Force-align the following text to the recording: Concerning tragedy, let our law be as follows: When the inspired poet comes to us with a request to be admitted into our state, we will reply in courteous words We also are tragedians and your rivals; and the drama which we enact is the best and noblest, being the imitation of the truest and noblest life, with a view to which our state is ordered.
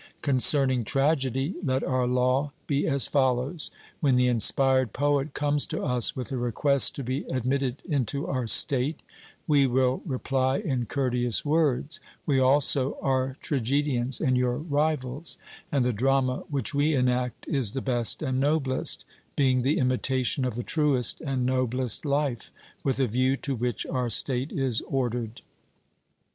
Concerning 0.23 0.83
tragedy, 0.83 1.53
let 1.61 1.83
our 1.83 2.07
law 2.07 2.51
be 2.65 2.87
as 2.87 3.05
follows: 3.05 3.69
When 3.99 4.15
the 4.15 4.29
inspired 4.29 4.93
poet 4.93 5.35
comes 5.35 5.67
to 5.67 5.83
us 5.83 6.15
with 6.15 6.31
a 6.31 6.37
request 6.37 6.95
to 6.95 7.03
be 7.03 7.19
admitted 7.25 7.83
into 7.87 8.25
our 8.25 8.47
state, 8.47 8.99
we 9.45 9.67
will 9.67 10.01
reply 10.03 10.57
in 10.57 10.87
courteous 10.87 11.45
words 11.45 11.99
We 12.25 12.39
also 12.39 12.97
are 13.03 13.37
tragedians 13.41 14.19
and 14.19 14.35
your 14.35 14.57
rivals; 14.57 15.37
and 15.71 15.85
the 15.85 15.93
drama 15.93 16.45
which 16.49 16.73
we 16.73 16.95
enact 16.95 17.47
is 17.47 17.73
the 17.73 17.79
best 17.81 18.23
and 18.23 18.39
noblest, 18.39 19.05
being 19.35 19.61
the 19.61 19.77
imitation 19.77 20.45
of 20.45 20.55
the 20.55 20.63
truest 20.63 21.21
and 21.21 21.45
noblest 21.45 22.05
life, 22.05 22.51
with 22.83 22.99
a 22.99 23.05
view 23.05 23.37
to 23.37 23.53
which 23.55 23.85
our 23.85 24.09
state 24.09 24.51
is 24.51 24.81
ordered. 24.87 25.43